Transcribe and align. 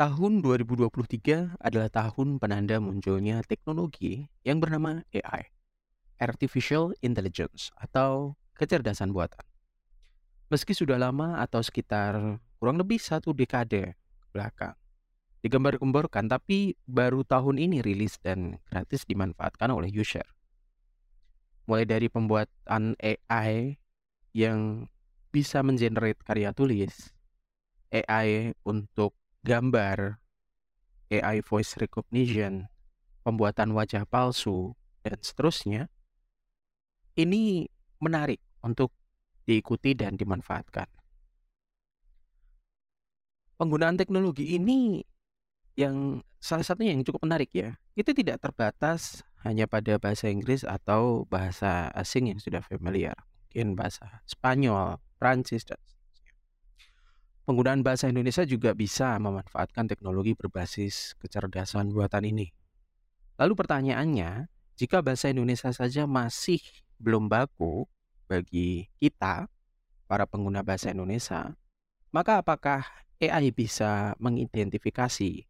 Tahun 0.00 0.40
2023 0.40 1.60
adalah 1.60 1.92
tahun 1.92 2.40
penanda 2.40 2.80
munculnya 2.80 3.44
teknologi 3.44 4.32
yang 4.48 4.56
bernama 4.56 5.04
AI, 5.12 5.52
Artificial 6.16 6.96
Intelligence 7.04 7.68
atau 7.76 8.32
kecerdasan 8.56 9.12
buatan. 9.12 9.44
Meski 10.48 10.72
sudah 10.72 10.96
lama 10.96 11.44
atau 11.44 11.60
sekitar 11.60 12.40
kurang 12.56 12.80
lebih 12.80 12.96
satu 12.96 13.36
dekade 13.36 13.92
belakang, 14.32 14.72
digembar-gemborkan 15.44 16.32
tapi 16.32 16.80
baru 16.88 17.20
tahun 17.20 17.60
ini 17.60 17.84
rilis 17.84 18.16
dan 18.24 18.56
gratis 18.72 19.04
dimanfaatkan 19.04 19.68
oleh 19.68 19.92
user. 19.92 20.24
Mulai 21.68 21.84
dari 21.84 22.08
pembuatan 22.08 22.96
AI 23.04 23.76
yang 24.32 24.88
bisa 25.28 25.60
mengenerate 25.60 26.24
karya 26.24 26.56
tulis, 26.56 27.12
AI 27.92 28.56
untuk 28.64 29.19
gambar, 29.42 30.20
AI 31.10 31.40
voice 31.42 31.74
recognition, 31.80 32.68
pembuatan 33.24 33.72
wajah 33.72 34.04
palsu, 34.04 34.76
dan 35.02 35.18
seterusnya, 35.20 35.88
ini 37.16 37.68
menarik 38.00 38.40
untuk 38.60 38.92
diikuti 39.48 39.96
dan 39.96 40.14
dimanfaatkan. 40.16 40.88
Penggunaan 43.60 44.00
teknologi 44.00 44.56
ini 44.56 45.04
yang 45.76 46.24
salah 46.40 46.64
satunya 46.64 46.96
yang 46.96 47.04
cukup 47.04 47.28
menarik 47.28 47.52
ya, 47.52 47.76
itu 47.96 48.12
tidak 48.16 48.40
terbatas 48.40 49.20
hanya 49.44 49.64
pada 49.64 49.96
bahasa 49.96 50.28
Inggris 50.28 50.64
atau 50.64 51.24
bahasa 51.28 51.88
asing 51.96 52.32
yang 52.32 52.40
sudah 52.40 52.60
familiar, 52.64 53.16
mungkin 53.48 53.76
bahasa 53.76 54.24
Spanyol, 54.28 55.00
Prancis, 55.20 55.64
dan 55.64 55.80
Penggunaan 57.50 57.82
bahasa 57.82 58.06
Indonesia 58.06 58.46
juga 58.46 58.70
bisa 58.78 59.18
memanfaatkan 59.18 59.90
teknologi 59.90 60.38
berbasis 60.38 61.18
kecerdasan 61.18 61.90
buatan 61.90 62.22
ini. 62.30 62.54
Lalu 63.42 63.58
pertanyaannya, 63.58 64.46
jika 64.78 65.02
bahasa 65.02 65.34
Indonesia 65.34 65.66
saja 65.74 66.06
masih 66.06 66.62
belum 67.02 67.26
baku 67.26 67.90
bagi 68.30 68.86
kita, 69.02 69.50
para 70.06 70.30
pengguna 70.30 70.62
bahasa 70.62 70.94
Indonesia, 70.94 71.58
maka 72.14 72.38
apakah 72.38 72.86
AI 73.18 73.50
bisa 73.50 74.14
mengidentifikasi 74.22 75.42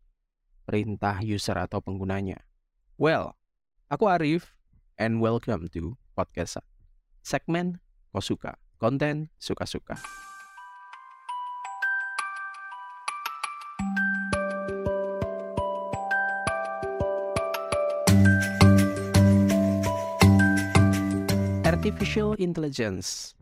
perintah 0.64 1.20
user 1.20 1.60
atau 1.60 1.84
penggunanya? 1.84 2.40
Well, 2.96 3.36
aku 3.92 4.08
Arif, 4.08 4.56
and 4.96 5.20
welcome 5.20 5.68
to 5.76 6.00
podcast 6.16 6.64
segmen 7.20 7.84
Kosuka, 8.08 8.56
konten 8.80 9.28
suka-suka. 9.36 10.00
Artificial 21.91 22.38
Intelligence 22.38 23.34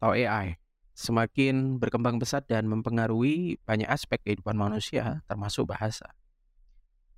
atau 0.00 0.16
AI 0.16 0.56
semakin 0.96 1.76
berkembang 1.76 2.16
pesat 2.16 2.48
dan 2.48 2.64
mempengaruhi 2.64 3.60
banyak 3.68 3.84
aspek 3.84 4.16
kehidupan 4.24 4.56
manusia, 4.56 5.20
termasuk 5.28 5.68
bahasa. 5.68 6.08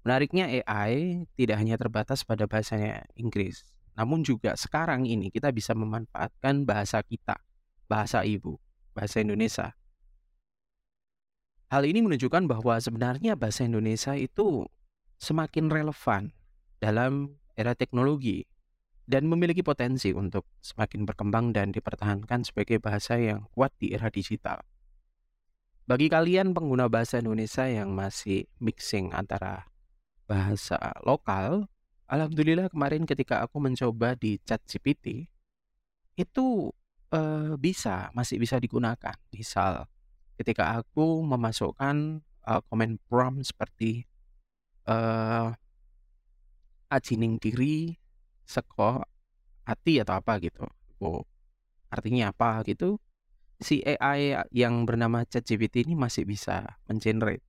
Menariknya 0.03 0.51
AI 0.51 1.23
tidak 1.39 1.63
hanya 1.63 1.79
terbatas 1.79 2.27
pada 2.27 2.51
bahasanya 2.51 3.07
Inggris, 3.15 3.63
namun 3.95 4.27
juga 4.27 4.59
sekarang 4.59 5.07
ini 5.07 5.31
kita 5.31 5.55
bisa 5.55 5.71
memanfaatkan 5.71 6.67
bahasa 6.67 6.99
kita, 7.07 7.39
bahasa 7.87 8.27
ibu, 8.27 8.59
bahasa 8.91 9.23
Indonesia. 9.23 9.79
Hal 11.71 11.87
ini 11.87 12.03
menunjukkan 12.03 12.51
bahwa 12.51 12.75
sebenarnya 12.83 13.39
bahasa 13.39 13.63
Indonesia 13.63 14.19
itu 14.19 14.67
semakin 15.23 15.71
relevan 15.71 16.35
dalam 16.83 17.39
era 17.55 17.79
teknologi 17.79 18.51
dan 19.07 19.27
memiliki 19.27 19.67
potensi 19.67 20.15
untuk 20.15 20.47
semakin 20.63 21.03
berkembang 21.03 21.51
dan 21.51 21.75
dipertahankan 21.75 22.47
sebagai 22.47 22.79
bahasa 22.79 23.19
yang 23.19 23.51
kuat 23.51 23.75
di 23.83 23.95
era 23.95 24.09
digital. 24.09 24.63
Bagi 25.83 26.07
kalian 26.07 26.55
pengguna 26.55 26.87
bahasa 26.87 27.19
Indonesia 27.19 27.67
yang 27.67 27.91
masih 27.91 28.47
mixing 28.63 29.11
antara 29.11 29.67
bahasa 30.31 30.79
lokal, 31.03 31.67
alhamdulillah 32.07 32.71
kemarin 32.71 33.03
ketika 33.03 33.43
aku 33.43 33.59
mencoba 33.59 34.15
di 34.15 34.39
ChatGPT 34.47 35.27
itu 36.15 36.71
uh, 37.11 37.59
bisa 37.59 38.15
masih 38.15 38.39
bisa 38.39 38.63
digunakan. 38.63 39.19
Misal 39.35 39.91
ketika 40.39 40.79
aku 40.79 41.27
memasukkan 41.27 42.23
uh, 42.47 42.61
komen 42.71 43.03
prompt 43.11 43.51
seperti 43.51 44.07
uh, 44.87 45.51
ajining 46.93 47.41
diri 47.41 48.02
seko 48.53 49.01
hati 49.65 50.05
atau 50.05 50.21
apa 50.21 50.37
gitu. 50.45 50.69
Oh, 51.01 51.25
artinya 51.89 52.29
apa 52.29 52.61
gitu. 52.69 53.01
Si 53.63 53.81
AI 53.87 54.43
yang 54.53 54.85
bernama 54.85 55.25
ChatGPT 55.25 55.87
ini 55.87 55.95
masih 55.95 56.27
bisa 56.27 56.77
mengenerate. 56.91 57.47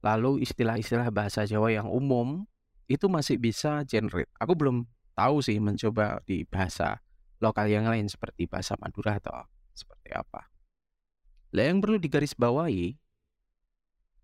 Lalu 0.00 0.42
istilah-istilah 0.42 1.12
bahasa 1.12 1.44
Jawa 1.44 1.70
yang 1.70 1.86
umum 1.86 2.48
itu 2.88 3.06
masih 3.06 3.36
bisa 3.36 3.84
generate. 3.84 4.30
Aku 4.40 4.56
belum 4.56 4.86
tahu 5.12 5.44
sih 5.44 5.60
mencoba 5.60 6.24
di 6.24 6.46
bahasa 6.48 7.02
lokal 7.42 7.68
yang 7.68 7.84
lain 7.84 8.08
seperti 8.08 8.48
bahasa 8.48 8.80
Madura 8.80 9.20
atau 9.20 9.44
seperti 9.76 10.16
apa. 10.16 10.48
Lah 11.52 11.64
yang 11.68 11.84
perlu 11.84 12.00
digarisbawahi, 12.00 12.96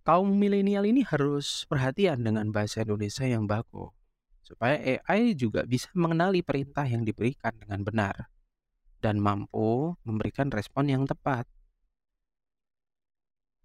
kaum 0.07 0.33
milenial 0.33 0.89
ini 0.89 1.05
harus 1.05 1.69
perhatian 1.69 2.25
dengan 2.25 2.49
bahasa 2.51 2.83
Indonesia 2.83 3.29
yang 3.29 3.45
baku 3.45 3.93
supaya 4.43 4.77
AI 4.79 5.39
juga 5.39 5.63
bisa 5.65 5.89
mengenali 5.95 6.43
perintah 6.43 6.85
yang 6.85 7.07
diberikan 7.07 7.55
dengan 7.57 7.87
benar 7.87 8.15
dan 9.03 9.19
mampu 9.19 9.99
memberikan 10.07 10.51
respon 10.51 10.91
yang 10.91 11.03
tepat. 11.07 11.47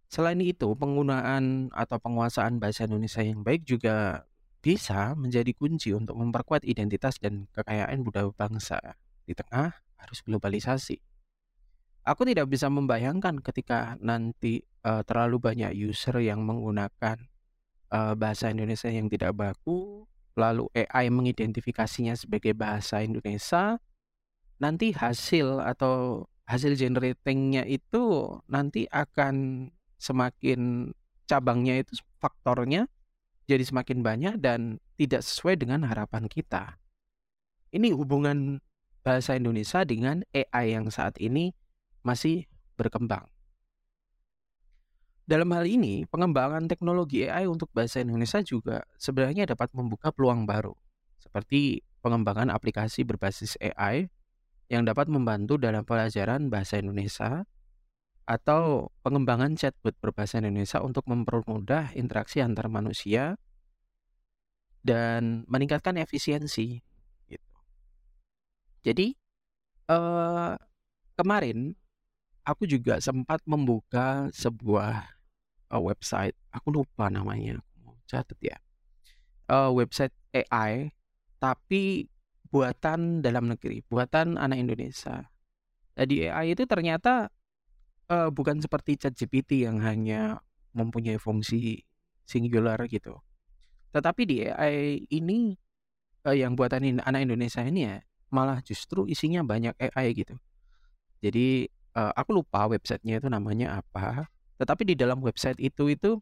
Selain 0.07 0.39
itu, 0.39 0.71
penggunaan 0.73 1.67
atau 1.75 1.99
penguasaan 1.99 2.63
bahasa 2.63 2.87
Indonesia 2.87 3.19
yang 3.19 3.43
baik 3.43 3.67
juga 3.67 4.23
bisa 4.63 5.13
menjadi 5.19 5.51
kunci 5.51 5.91
untuk 5.91 6.15
memperkuat 6.15 6.63
identitas 6.63 7.19
dan 7.19 7.51
kekayaan 7.51 8.01
budaya 8.07 8.31
bangsa 8.31 8.79
di 9.27 9.35
tengah 9.35 9.75
harus 9.99 10.19
globalisasi. 10.23 10.97
Aku 12.07 12.23
tidak 12.23 12.47
bisa 12.47 12.71
membayangkan 12.71 13.43
ketika 13.43 13.99
nanti 13.99 14.63
uh, 14.87 15.03
terlalu 15.03 15.43
banyak 15.43 15.75
user 15.75 16.23
yang 16.23 16.39
menggunakan 16.39 17.19
uh, 17.91 18.15
bahasa 18.15 18.47
Indonesia 18.47 18.87
yang 18.87 19.11
tidak 19.11 19.35
baku 19.35 20.07
lalu 20.37 20.69
AI 20.77 21.09
mengidentifikasinya 21.09 22.13
sebagai 22.13 22.53
bahasa 22.53 23.01
Indonesia, 23.01 23.81
nanti 24.61 24.93
hasil 24.93 25.59
atau 25.65 26.25
hasil 26.47 26.79
generatingnya 26.79 27.67
itu 27.67 28.37
nanti 28.47 28.87
akan 28.87 29.67
semakin 29.99 30.93
cabangnya 31.27 31.83
itu 31.83 31.99
faktornya 32.23 32.87
jadi 33.47 33.63
semakin 33.63 33.99
banyak 34.05 34.35
dan 34.39 34.79
tidak 34.95 35.23
sesuai 35.23 35.59
dengan 35.59 35.87
harapan 35.87 36.27
kita. 36.31 36.79
Ini 37.71 37.91
hubungan 37.95 38.63
bahasa 39.03 39.35
Indonesia 39.35 39.83
dengan 39.83 40.23
AI 40.35 40.75
yang 40.75 40.87
saat 40.91 41.15
ini 41.19 41.55
masih 42.03 42.47
berkembang. 42.75 43.27
Dalam 45.27 45.51
hal 45.51 45.67
ini, 45.67 46.07
pengembangan 46.07 46.71
teknologi 46.71 47.27
AI 47.27 47.51
untuk 47.51 47.67
bahasa 47.75 47.99
Indonesia 47.99 48.39
juga 48.39 48.87
sebenarnya 48.95 49.43
dapat 49.43 49.67
membuka 49.75 50.07
peluang 50.15 50.47
baru, 50.47 50.71
seperti 51.19 51.83
pengembangan 51.99 52.47
aplikasi 52.47 53.03
berbasis 53.03 53.59
AI 53.59 54.07
yang 54.71 54.87
dapat 54.87 55.11
membantu 55.11 55.59
dalam 55.59 55.83
pelajaran 55.83 56.47
bahasa 56.47 56.79
Indonesia 56.79 57.43
atau 58.23 58.87
pengembangan 59.03 59.59
chatbot 59.59 59.99
berbahasa 59.99 60.39
Indonesia 60.39 60.79
untuk 60.79 61.03
mempermudah 61.11 61.91
interaksi 61.99 62.39
antar 62.39 62.71
manusia 62.71 63.35
dan 64.79 65.43
meningkatkan 65.51 65.99
efisiensi. 65.99 66.79
Gitu. 67.27 67.51
Jadi 68.79 69.11
eh, 69.91 70.55
kemarin 71.19 71.75
aku 72.47 72.63
juga 72.63 73.03
sempat 73.03 73.43
membuka 73.43 74.31
sebuah 74.31 75.16
uh, 75.71 75.81
website, 75.81 76.35
aku 76.53 76.83
lupa 76.83 77.07
namanya, 77.11 77.59
catat 78.07 78.37
ya. 78.39 78.57
Uh, 79.47 79.71
website 79.71 80.11
AI 80.35 80.91
tapi 81.39 82.11
buatan 82.51 83.23
dalam 83.23 83.51
negeri, 83.51 83.83
buatan 83.87 84.35
anak 84.35 84.59
Indonesia. 84.59 85.27
Jadi 85.95 86.29
AI 86.29 86.53
itu 86.53 86.63
ternyata 86.67 87.31
uh, 88.11 88.29
bukan 88.29 88.59
seperti 88.59 88.99
ChatGPT 88.99 89.67
yang 89.67 89.79
hanya 89.83 90.43
mempunyai 90.75 91.17
fungsi 91.17 91.83
singular 92.27 92.77
gitu. 92.91 93.17
Tetapi 93.95 94.21
di 94.27 94.37
AI 94.45 95.07
ini 95.09 95.55
uh, 96.27 96.35
yang 96.35 96.53
buatan 96.53 97.01
anak 97.01 97.21
Indonesia 97.23 97.63
ini 97.63 97.87
ya 97.87 97.97
malah 98.27 98.59
justru 98.59 99.07
isinya 99.07 99.41
banyak 99.41 99.73
AI 99.79 100.11
gitu. 100.11 100.35
Jadi 101.23 101.71
uh, 101.95 102.13
aku 102.13 102.43
lupa 102.43 102.67
websitenya 102.67 103.23
itu 103.23 103.27
namanya 103.31 103.81
apa. 103.81 104.29
Tetapi 104.57 104.83
di 104.89 104.95
dalam 104.97 105.21
website 105.21 105.57
itu 105.61 105.89
itu 105.93 106.17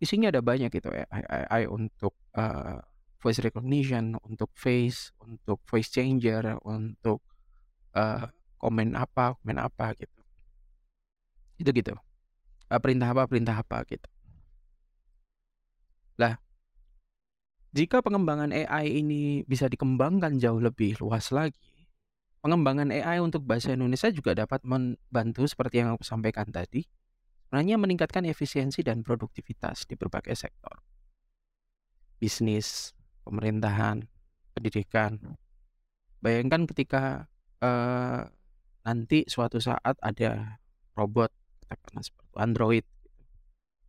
isinya 0.00 0.28
ada 0.32 0.40
banyak 0.44 0.70
gitu 0.72 0.90
AI 0.92 1.22
AI 1.48 1.62
untuk, 1.70 2.14
eee, 2.36 2.78
voice 3.22 3.40
recognition, 3.44 4.16
untuk 4.24 4.50
face, 4.56 5.12
untuk 5.24 5.60
voice 5.68 5.90
changer, 5.92 6.56
untuk, 6.64 7.20
eee, 7.96 8.26
komen 8.60 8.94
apa 8.96 9.36
komen 9.40 9.58
apa 9.60 9.94
gitu. 9.98 10.20
Itu 11.60 11.70
gitu. 11.76 11.94
Eee, 12.70 12.80
perintah 12.82 13.08
apa 13.14 13.24
perintah 13.30 13.56
apa 13.60 13.84
gitu. 13.88 14.08
Lah 16.18 16.36
jika 17.70 18.02
pengembangan 18.02 18.50
AI 18.50 18.98
ini 19.02 19.46
bisa 19.46 19.70
dikembangkan 19.70 20.42
jauh 20.42 20.58
lebih 20.58 20.98
luas 20.98 21.30
lagi, 21.30 21.86
pengembangan 22.42 22.90
AI 22.90 23.18
untuk 23.22 23.42
bahasa 23.46 23.74
Indonesia 23.74 24.10
juga 24.10 24.34
dapat 24.34 24.60
membantu 24.66 25.46
seperti 25.46 25.82
yang 25.82 25.94
aku 25.94 26.02
sampaikan 26.06 26.48
tadi, 26.50 26.82
sebenarnya 27.50 27.82
meningkatkan 27.82 28.22
efisiensi 28.30 28.86
dan 28.86 29.02
produktivitas 29.02 29.82
di 29.90 29.98
berbagai 29.98 30.38
sektor. 30.38 30.78
Bisnis, 32.22 32.94
pemerintahan, 33.26 34.06
pendidikan. 34.54 35.18
Bayangkan 36.22 36.70
ketika, 36.70 37.26
eee, 37.58 38.30
nanti 38.86 39.26
suatu 39.26 39.58
saat 39.58 39.98
ada 39.98 40.62
robot, 40.94 41.34
katakanlah 41.66 42.06
seperti 42.06 42.30
android 42.38 42.86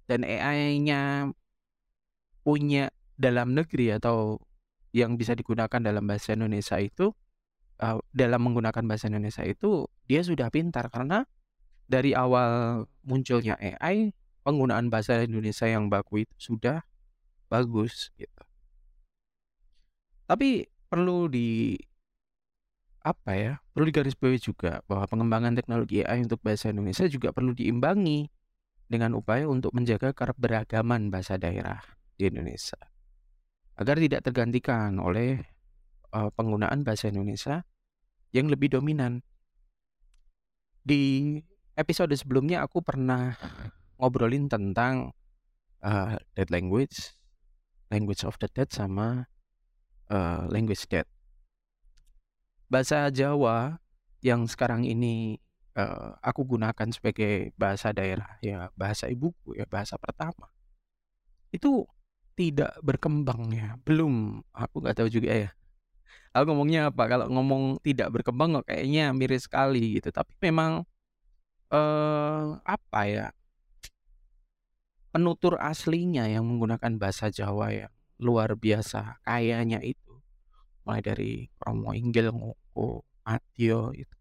dan 0.09 0.25
AI-nya 0.25 1.29
punya 2.41 2.89
dalam 3.13 3.53
negeri 3.53 3.93
atau 3.93 4.41
yang 4.89 5.21
bisa 5.21 5.37
digunakan 5.37 5.77
dalam 5.77 6.01
bahasa 6.09 6.33
Indonesia 6.33 6.81
itu, 6.81 7.13
eee, 7.77 8.01
dalam 8.09 8.41
menggunakan 8.41 8.89
bahasa 8.89 9.05
Indonesia 9.05 9.45
itu 9.45 9.85
dia 10.09 10.25
sudah 10.25 10.49
pintar 10.49 10.89
karena 10.89 11.29
dari 11.91 12.15
awal 12.15 12.83
munculnya 13.03 13.59
AI, 13.59 14.15
penggunaan 14.47 14.87
bahasa 14.87 15.19
Indonesia 15.19 15.67
yang 15.67 15.91
baku 15.91 16.23
itu 16.23 16.35
sudah 16.39 16.87
bagus 17.51 18.15
gitu. 18.15 18.41
Tapi 20.23 20.63
perlu 20.87 21.27
di 21.27 21.75
apa 23.01 23.31
ya, 23.33 23.53
perlu 23.73 23.89
digarisbawahi 23.89 24.39
juga 24.39 24.79
bahwa 24.85 25.09
pengembangan 25.09 25.57
teknologi 25.57 26.05
AI 26.05 26.23
untuk 26.23 26.39
bahasa 26.39 26.69
Indonesia 26.69 27.09
juga 27.09 27.33
perlu 27.33 27.51
diimbangi 27.51 28.29
dengan 28.85 29.17
upaya 29.17 29.49
untuk 29.49 29.73
menjaga 29.73 30.13
keberagaman 30.13 31.09
bahasa 31.09 31.35
daerah 31.35 31.81
di 32.15 32.29
Indonesia. 32.29 32.77
Agar 33.75 33.97
tidak 33.97 34.21
tergantikan 34.21 35.01
oleh, 35.01 35.41
eee, 36.13 36.29
penggunaan 36.37 36.85
bahasa 36.85 37.09
Indonesia 37.09 37.65
yang 38.31 38.47
lebih 38.47 38.77
dominan. 38.77 39.25
Di 40.85 41.37
episode 41.79 42.11
sebelumnya 42.19 42.63
aku 42.65 42.83
pernah 42.83 43.35
ngobrolin 44.01 44.47
tentang, 44.51 45.13
eee, 45.83 46.17
dead 46.37 46.49
language, 46.51 47.13
language 47.93 48.23
of 48.27 48.35
the 48.41 48.49
dead, 48.51 48.69
sama, 48.73 49.27
eee, 50.11 50.43
language 50.51 50.85
dead. 50.91 51.07
Bahasa 52.71 53.11
Jawa 53.11 53.79
yang 54.23 54.47
sekarang 54.47 54.87
ini, 54.87 55.39
eee, 55.75 56.09
aku 56.23 56.45
gunakan 56.45 56.89
sebagai 56.93 57.51
bahasa 57.59 57.91
daerah, 57.91 58.39
ya 58.43 58.71
bahasa 58.79 59.07
ibuku 59.11 59.55
ya, 59.59 59.67
bahasa 59.67 59.99
pertama. 59.99 60.47
Itu 61.51 61.83
tidak 62.39 62.79
berkembang 62.79 63.51
ya, 63.51 63.75
belum, 63.83 64.39
aku 64.55 64.75
nggak 64.83 64.97
tahu 65.03 65.09
juga 65.11 65.31
ya. 65.35 65.49
Aku 66.31 66.51
ngomongnya 66.51 66.91
apa, 66.91 67.07
kalau 67.11 67.27
ngomong 67.27 67.79
tidak 67.83 68.11
berkembang 68.15 68.55
kok 68.61 68.71
kayaknya 68.71 69.11
miris 69.11 69.45
sekali 69.51 69.99
gitu, 69.99 70.15
tapi 70.15 70.31
memang, 70.39 70.87
eee, 71.71 72.45
apa 72.67 73.01
ya 73.07 73.27
penutur 75.11 75.59
aslinya 75.59 76.23
yang 76.31 76.47
menggunakan 76.47 76.95
bahasa 76.95 77.27
Jawa 77.27 77.67
yang 77.75 77.91
luar 78.21 78.55
biasa 78.55 79.19
kayanya 79.27 79.83
itu, 79.83 80.23
mulai 80.87 81.01
dari 81.03 81.31
Romo 81.59 81.91
Inggil, 81.91 82.31
Ngoko, 82.31 83.03
Madya, 83.27 83.91
itu 83.97 84.17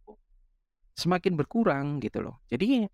semakin 0.99 1.33
berkurang 1.39 2.03
gitu 2.03 2.21
loh. 2.21 2.43
Jadi 2.51 2.85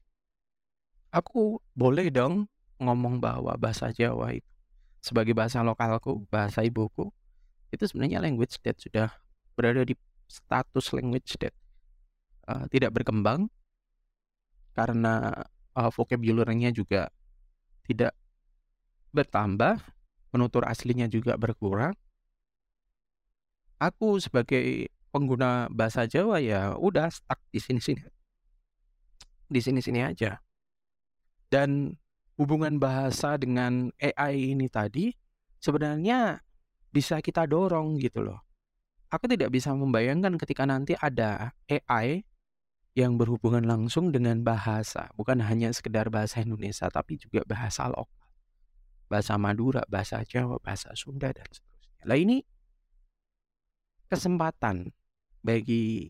aku 1.10 1.58
boleh 1.72 2.12
dong 2.12 2.46
ngomong 2.76 3.18
bahwa 3.18 3.56
bahasa 3.56 3.88
Jawa 3.94 4.36
itu 4.36 4.50
sebagai 5.00 5.32
bahasa 5.32 5.62
lokalku, 5.62 6.26
bahasa 6.28 6.66
ibuku, 6.66 7.08
itu 7.70 7.84
sebenarnya 7.86 8.18
language 8.20 8.58
dead, 8.60 8.74
sudah 8.76 9.08
berada 9.54 9.86
di 9.86 9.94
status 10.26 10.90
language 10.92 11.38
dead. 11.38 11.54
Eee, 12.50 12.66
tidak 12.74 12.94
berkembang 12.98 13.46
karena, 14.76 15.32
eee, 15.72 15.90
vocabulary-nya 15.90 16.70
juga 16.76 17.08
tidak 17.88 18.12
bertambah, 19.16 19.80
penutur 20.28 20.68
aslinya 20.68 21.08
juga 21.08 21.40
berkurang. 21.40 21.96
Aku 23.80 24.20
sebagai 24.20 24.92
pengguna 25.08 25.72
bahasa 25.72 26.04
Jawa 26.04 26.44
ya 26.44 26.76
udah 26.76 27.08
stuck 27.08 27.40
di 27.48 27.56
sini-sini. 27.56 28.04
Di 29.48 29.60
sini-sini 29.64 30.04
aja. 30.04 30.36
Dan 31.48 31.96
hubungan 32.36 32.76
bahasa 32.76 33.40
dengan 33.40 33.88
AI 33.96 34.52
ini 34.52 34.68
tadi, 34.68 35.08
sebenarnya 35.56 36.36
bisa 36.92 37.20
kita 37.24 37.48
dorong 37.48 37.96
gitu 37.96 38.20
loh. 38.20 38.44
Aku 39.08 39.30
tidak 39.30 39.54
bisa 39.54 39.72
membayangkan 39.72 40.34
ketika 40.36 40.66
nanti 40.68 40.98
ada 40.98 41.54
AI 41.70 42.26
yang 42.96 43.20
berhubungan 43.20 43.68
langsung 43.68 44.08
dengan 44.08 44.40
bahasa, 44.40 45.12
bukan 45.20 45.44
hanya 45.44 45.68
sekedar 45.68 46.08
bahasa 46.08 46.40
Indonesia, 46.40 46.88
tapi 46.88 47.20
juga 47.20 47.44
bahasa 47.44 47.92
lokal. 47.92 48.24
Bahasa 49.12 49.36
Madura, 49.36 49.84
bahasa 49.84 50.24
Jawa, 50.24 50.56
bahasa 50.64 50.96
Sunda, 50.96 51.28
dan 51.28 51.44
seterusnya. 51.52 52.02
Lah 52.08 52.16
ini 52.16 52.40
kesempatan 54.08 54.96
bagi, 55.44 56.08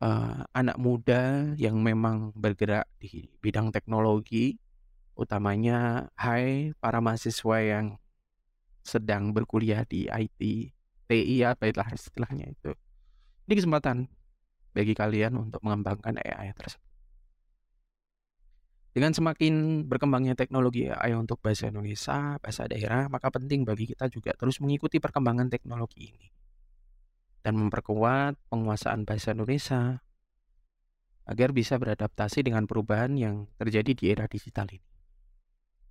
eee, 0.00 0.40
anak 0.56 0.80
muda 0.80 1.52
yang 1.60 1.84
memang 1.84 2.32
bergerak 2.32 2.88
di 2.96 3.28
bidang 3.44 3.68
teknologi, 3.68 4.56
utamanya 5.12 6.08
hai 6.16 6.72
para 6.80 7.04
mahasiswa 7.04 7.60
yang 7.60 8.00
sedang 8.80 9.36
berkuliah 9.36 9.84
di 9.84 10.08
IT, 10.08 10.40
TI 11.12 11.36
apa 11.44 11.68
itulah 11.68 11.92
istilahnya 11.92 12.56
itu. 12.56 12.72
Ini 13.44 13.54
kesempatan 13.60 14.08
bagi 14.72 14.96
kalian 14.96 15.36
untuk 15.36 15.60
mengembangkan 15.60 16.16
AI 16.18 16.52
tersebut. 16.56 16.92
Dengan 18.92 19.16
semakin 19.16 19.88
berkembangnya 19.88 20.36
teknologi 20.36 20.84
AI 20.84 21.16
untuk 21.16 21.40
bahasa 21.40 21.72
Indonesia, 21.72 22.36
bahasa 22.36 22.68
daerah, 22.68 23.08
maka 23.08 23.32
penting 23.32 23.64
bagi 23.64 23.88
kita 23.88 24.12
juga 24.12 24.36
terus 24.36 24.60
mengikuti 24.60 25.00
perkembangan 25.00 25.48
teknologi 25.48 26.12
ini. 26.12 26.28
Dan 27.40 27.56
memperkuat 27.56 28.36
penguasaan 28.52 29.08
bahasa 29.08 29.32
Indonesia 29.32 30.04
agar 31.24 31.56
bisa 31.56 31.80
beradaptasi 31.80 32.44
dengan 32.44 32.68
perubahan 32.68 33.16
yang 33.16 33.48
terjadi 33.56 33.96
di 33.96 34.04
era 34.12 34.28
digital 34.28 34.68
ini. 34.68 34.92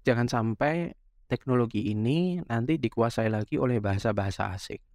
Jangan 0.06 0.29
sampai 0.29 0.94
teknologi 1.25 1.89
ini 1.89 2.38
nanti 2.46 2.77
dikuasai 2.77 3.34
lagi 3.34 3.58
oleh 3.58 3.82
bahasa-bahasa 3.82 4.53
asing. 4.53 4.90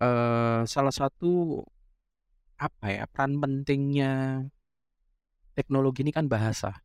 Eee, 0.00 0.64
salah 0.64 0.94
satu 0.96 1.60
apa 2.56 2.86
ya, 2.88 3.04
peran 3.08 3.36
pentingnya 3.42 4.12
teknologi 5.56 6.00
ini 6.06 6.12
kan 6.14 6.26
bahasa. 6.30 6.80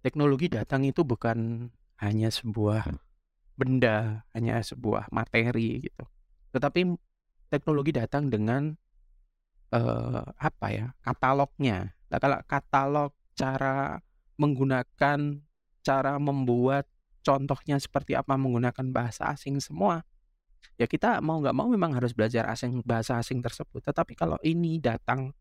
Teknologi 0.00 0.48
datang 0.48 0.86
itu 0.88 1.04
bukan 1.04 1.68
hanya 2.00 2.32
sebuah 2.32 2.88
benda, 3.58 4.24
hanya 4.32 4.60
sebuah 4.64 5.12
materi 5.12 5.84
gitu. 5.84 6.04
Tetapi 6.56 6.96
teknologi 7.52 7.92
datang 7.94 8.32
dengan, 8.32 8.74
eee, 9.74 10.22
apa 10.38 10.68
ya, 10.72 10.86
katalognya. 11.04 11.94
Nah, 12.10 12.18
kalau 12.20 12.38
katalog 12.48 13.12
cara 13.38 14.00
menggunakan, 14.40 15.20
cara 15.86 16.12
membuat, 16.20 16.86
contohnya 17.24 17.76
seperti 17.80 18.16
apa 18.16 18.36
menggunakan 18.40 18.86
bahasa 18.92 19.30
asing 19.32 19.60
semua, 19.62 20.02
ya 20.80 20.86
kita 20.88 21.20
mau 21.20 21.40
nggak 21.40 21.56
mau 21.56 21.68
memang 21.68 21.96
harus 21.96 22.12
belajar 22.16 22.48
asing 22.48 22.80
bahasa 22.84 23.16
asing 23.20 23.40
tersebut. 23.44 23.84
Tetapi 23.84 24.16
kalau 24.16 24.36
ini 24.42 24.80
datang 24.80 25.32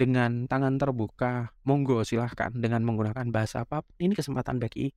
dengan 0.00 0.48
tangan 0.48 0.80
terbuka, 0.80 1.52
monggo 1.68 2.00
silahkan 2.08 2.48
dengan 2.56 2.80
menggunakan 2.88 3.28
bahasa 3.28 3.68
apa 3.68 3.84
pun, 3.84 3.92
ini 4.00 4.16
kesempatan 4.16 4.56
bagi 4.56 4.88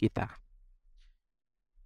kita. 0.00 0.40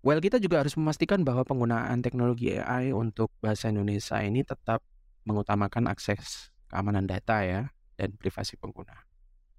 Well, 0.04 0.20
kita 0.20 0.38
juga 0.38 0.60
harus 0.62 0.78
memastikan 0.78 1.24
bahwa 1.24 1.42
penggunaan 1.42 2.04
teknologi 2.04 2.54
AI 2.54 2.92
untuk 2.94 3.32
bahasa 3.40 3.72
Indonesia 3.72 4.20
ini 4.20 4.44
tetap 4.44 4.84
mengutamakan 5.24 5.88
akses 5.88 6.52
keamanan 6.68 7.08
data 7.08 7.40
ya, 7.42 7.62
dan 7.96 8.12
privasi 8.14 8.60
pengguna. 8.60 8.94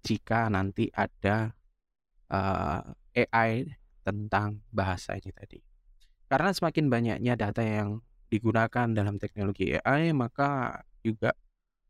Jika 0.06 0.48
nanti 0.54 0.92
ada, 0.94 1.56
eee, 2.30 3.26
AI 3.26 3.74
tentang 4.06 4.62
bahasa 4.70 5.18
ini 5.18 5.32
tadi. 5.34 5.75
Karena 6.26 6.50
semakin 6.52 6.90
banyaknya 6.90 7.34
data 7.38 7.62
yang 7.62 8.02
digunakan 8.34 8.88
dalam 8.90 9.22
teknologi 9.22 9.78
AI, 9.78 10.12
maka 10.12 10.82
juga 11.06 11.38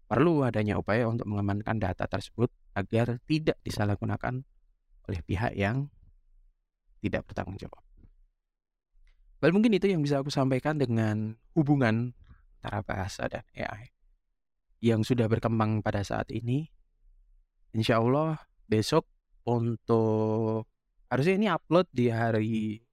perlu 0.05 0.45
adanya 0.45 0.77
upaya 0.77 1.09
untuk 1.09 1.25
mengamankan 1.25 1.81
data 1.81 2.05
tersebut 2.05 2.51
agar 2.77 3.17
tidak 3.25 3.57
disalahgunakan 3.65 4.43
oleh 5.07 5.21
pihak 5.25 5.55
yang 5.55 5.89
tidak 7.01 7.25
bertanggung 7.25 7.57
jawab. 7.57 7.81
Well, 9.41 9.53
mungkin 9.53 9.73
itu 9.77 9.89
yang 9.89 10.01
bisa 10.01 10.21
aku 10.21 10.33
sampaikan 10.33 10.77
dengan 10.81 11.37
hubungan 11.53 12.17
antara 12.59 12.81
bahasa 12.81 13.29
dan 13.29 13.45
AI 13.53 13.93
yang 14.81 15.01
sudah 15.05 15.29
berkembang 15.29 15.81
pada 15.85 16.01
saat 16.01 16.29
ini. 16.33 16.69
Insya 17.75 18.01
Allah 18.01 18.41
besok 18.65 19.05
untuk 19.45 20.65
harusnya 21.09 21.35
ini 21.37 21.47
upload 21.49 21.85
di 21.93 22.09
hari 22.09 22.84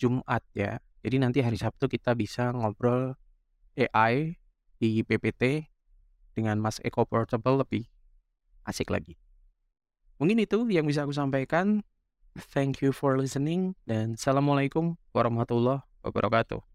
Jumat 0.00 0.42
ya. 0.56 0.80
Jadi 1.04 1.16
nanti 1.20 1.38
hari 1.44 1.60
Sabtu 1.60 1.86
kita 1.86 2.16
bisa 2.16 2.50
ngobrol 2.50 3.14
AI 3.76 4.40
di 4.80 5.04
PPT 5.04 5.68
dengan 6.34 6.58
Mas 6.58 6.80
Eko 6.82 7.06
Portable 7.06 7.60
lebih 7.60 7.86
asik 8.64 8.90
lagi. 8.90 9.20
Mungkin 10.18 10.42
itu 10.42 10.64
yang 10.70 10.88
bisa 10.88 11.04
aku 11.04 11.14
sampaikan. 11.14 11.84
Thank 12.34 12.82
you 12.82 12.90
for 12.90 13.14
listening 13.14 13.78
dan 13.86 14.18
Assalamualaikum 14.18 14.98
warahmatullahi 15.14 15.86
wabarakatuh. 16.02 16.73